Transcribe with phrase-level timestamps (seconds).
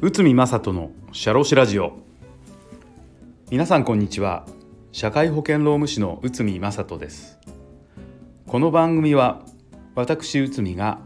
[0.00, 1.98] 内海正人の社労士ラジオ。
[3.50, 4.46] 皆さんこんにちは。
[4.90, 7.38] 社会保険労務士の内海正人です。
[8.46, 9.42] この番組は
[9.94, 10.98] 私内海が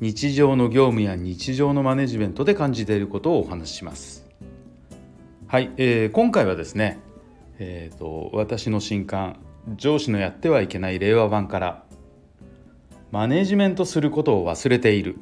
[0.00, 4.26] 日常の業務や日常のマネジメントで感じていることをお話しします。
[5.46, 7.00] はい、えー、今回はですね
[7.58, 9.38] えーと、私の新刊
[9.76, 11.84] 「上司のやってはいけない令和版」から
[13.12, 15.16] 「マネジメントすることを忘れている」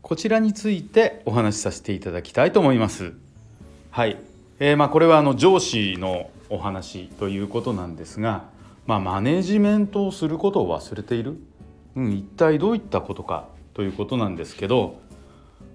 [0.00, 3.12] こちらについてお話しさせていただきたいと思います。
[3.90, 4.16] はい、
[4.58, 8.44] えー、まあ、これはあの上司のお話ということなんですが、
[8.86, 11.38] まあ、マネジメントをすることを忘れている、
[11.96, 14.98] うん、一体どういったことかということなんですけど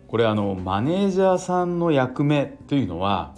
[0.07, 3.33] これあのマネージャーさんの役目というのは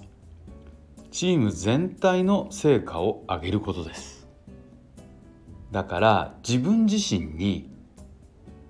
[1.12, 4.17] チーム全体の成果を上げることです。
[5.72, 7.70] だから自分自身に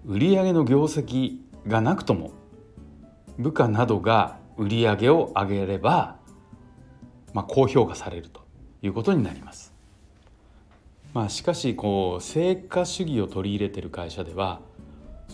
[0.05, 2.31] 売上の業績がなくとも
[3.37, 6.17] 部下などが売り上げを上げれば、
[7.33, 8.41] まあ、高評価されると
[8.81, 9.73] いうことになります。
[11.13, 14.61] まあ、しかしこう成果主義を取り入れている会社では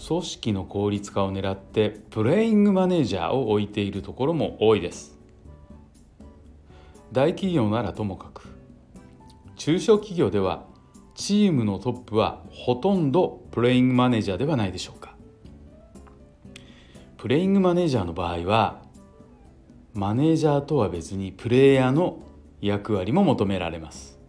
[0.08, 5.18] 組織の効率化を狙ってプレイングマネージャーを置いているところも多いです。
[7.12, 8.48] 大企業ならともかく
[9.56, 10.66] 中小企業では
[11.16, 15.14] チームのトップはほとんどプレイングマネージャーではないでしょうか。
[17.24, 18.82] プレイングマネージャーの場合は
[19.94, 22.20] マネージャーとは別にプレイヤーの
[22.60, 24.20] 役割も求められます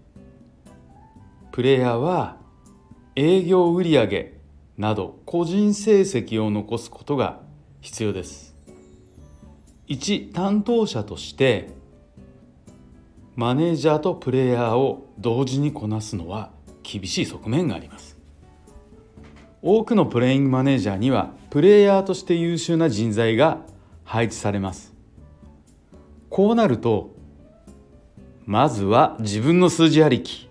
[1.50, 2.36] プレイヤーは
[3.16, 4.34] 営業売上
[4.78, 7.40] など個人成績を残すことが
[7.80, 8.54] 必要です
[9.88, 11.70] 1担当者として
[13.34, 16.52] マネージャーとプレイヤーを同時にこなすのは
[16.84, 18.16] 厳しい側面があります。
[19.62, 23.62] 多くのプレイングマネージャーにはプレイヤーとして優秀な人材が
[24.04, 24.92] 配置されます。
[26.28, 27.14] こうなると
[28.44, 30.50] まずは自分の数字ありき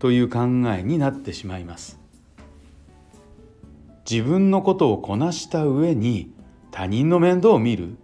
[0.00, 0.40] という考
[0.76, 2.00] えになってしまいます。
[4.10, 6.32] 自分のことをこなした上に
[6.72, 7.96] 他人の面倒を見る。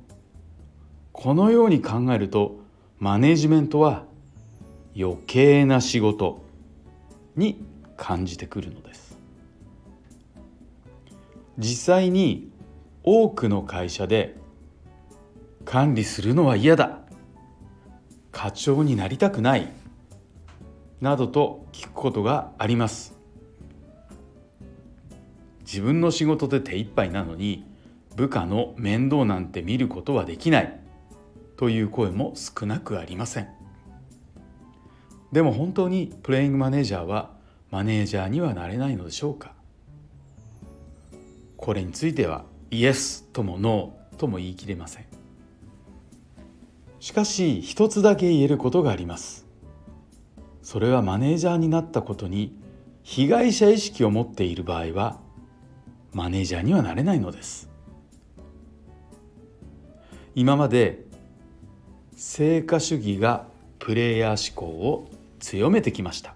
[1.10, 2.60] このように考えると
[3.00, 4.04] マネジメントは
[4.96, 6.45] 余計な仕事。
[7.36, 7.64] に
[7.96, 9.18] 感じてくるのです。
[11.58, 12.50] 実際に
[13.02, 14.36] 多くの会社で
[15.64, 17.00] 管理するのは嫌だ。
[18.32, 19.72] 課長になりたくない。
[21.00, 23.16] などと聞くことがあります。
[25.60, 27.66] 自分の仕事で手一杯なのに
[28.14, 30.80] 部下の面倒なんて見ることはできない。
[31.56, 33.55] という声も少なくありません。
[35.32, 37.30] でも本当にプレイングマネージャーは
[37.70, 39.52] マネージャーにはなれないのでしょうか？
[41.56, 45.04] これについてはイエスともノーとも言い切れません。
[47.00, 49.46] しかし一つだけ言えることがあります。
[50.62, 52.58] それはマネージャーになったことに
[53.02, 55.20] 被害者意識を持っている場合は
[56.12, 57.68] マネージャーにはなれないのです。
[60.34, 61.04] 今まで
[62.16, 63.46] 成果主義が
[63.86, 65.08] プレイヤー思考を
[65.38, 66.34] 強めてきました。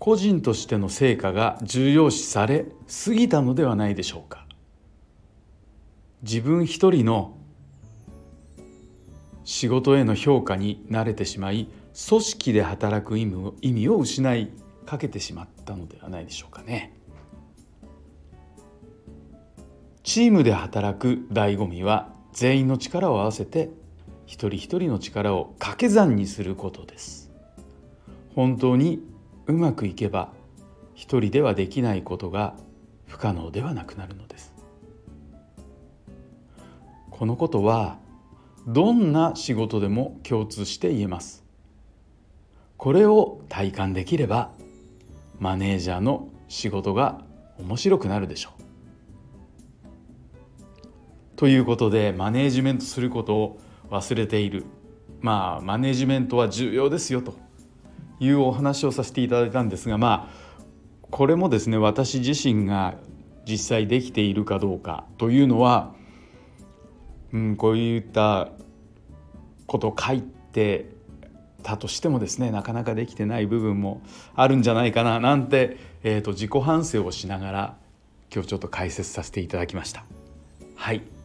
[0.00, 4.44] 個人としての成果が重要視されすぎたのではないでしょうか。
[6.24, 7.38] 自分一人の
[9.44, 11.68] 仕事への評価に慣れてしまい
[12.08, 14.50] 組織で働く意味を意味を失い
[14.84, 16.92] かけてしまったのではないでしょうかね。
[20.02, 23.70] チームで働く醍醐味は全員の力を合わせて
[24.30, 27.32] 一人一人の力を掛け算にすることです。
[28.36, 29.00] 本当に
[29.48, 30.30] うまくいけば
[30.94, 32.54] 一人ではできないことが
[33.08, 34.54] 不可能ではなくなるのです。
[37.10, 37.98] このことは
[38.68, 41.42] どんな仕事でも共通して言えます。
[42.76, 44.52] これを体感できれば
[45.40, 47.24] マネージャーの仕事が
[47.58, 48.62] 面白くなるでしょう。
[51.34, 54.64] ということでマネージメントすることを忘れている。
[55.20, 57.50] まあマネジメントは重要ですよと。
[58.20, 60.62] いうお話をさせていただいたんですがまあ
[61.10, 62.94] これもですね私自身が
[63.48, 65.94] 実際できているかどうかというのは、
[67.32, 68.50] うん、こういった
[69.66, 70.90] ことを書いて
[71.62, 74.02] たとしてもですねなかなかできてない部分も
[74.36, 77.76] あるんじゃないかななんて、えーと、自己反省をしながら
[78.32, 80.04] 今日ちょっと解説させていただきました。
[80.76, 81.19] はい。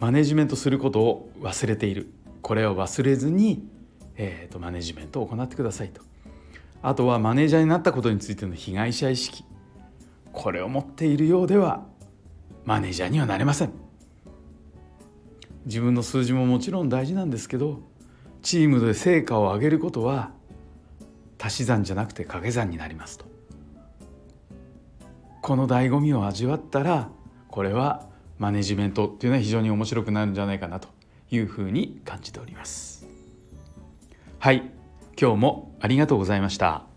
[0.00, 2.10] マネジメントすることを忘れている。
[2.42, 3.68] これを忘れずに
[4.22, 6.02] えーと、マネジメントを行ってくださいと。
[6.82, 9.44] あとはマネージャーになったことについての被害者意識。
[10.30, 11.86] これを持っているようでは
[12.66, 13.72] マネージャーにはなれません。
[15.64, 17.80] 自分の数字ももちろん大事なんですけど
[18.42, 20.32] チームで成果を上げることは
[21.38, 23.24] 足し算じゃなくて掛け算になりますと。
[25.40, 27.08] この醍醐味を味わったら
[27.48, 28.06] これは
[28.40, 30.88] マネジメントっていうのは非常に面白くなるんじゃないかなと
[31.30, 33.06] いうふうに感じております。
[34.38, 34.72] はい。
[35.20, 36.89] 今日もありがとうございました。